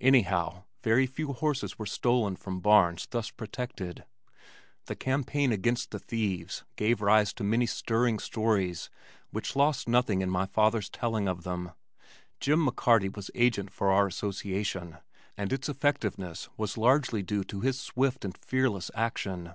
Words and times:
Anyhow 0.00 0.66
very 0.84 1.04
few 1.04 1.32
horses 1.32 1.80
were 1.80 1.84
stolen 1.86 2.36
from 2.36 2.60
barns 2.60 3.08
thus 3.10 3.30
protected. 3.32 4.04
The 4.86 4.94
campaign 4.94 5.50
against 5.50 5.90
the 5.90 5.98
thieves 5.98 6.62
gave 6.76 7.02
rise 7.02 7.32
to 7.32 7.42
many 7.42 7.66
stirring 7.66 8.20
stories 8.20 8.88
which 9.32 9.56
lost 9.56 9.88
nothing 9.88 10.20
in 10.20 10.30
my 10.30 10.46
father's 10.46 10.88
telling 10.88 11.26
of 11.26 11.42
them. 11.42 11.72
Jim 12.38 12.64
McCarty 12.64 13.16
was 13.16 13.32
agent 13.34 13.72
for 13.72 13.90
our 13.90 14.06
association 14.06 14.98
and 15.36 15.52
its 15.52 15.68
effectiveness 15.68 16.48
was 16.56 16.78
largely 16.78 17.24
due 17.24 17.42
to 17.42 17.62
his 17.62 17.76
swift 17.76 18.24
and 18.24 18.38
fearless 18.38 18.92
action. 18.94 19.54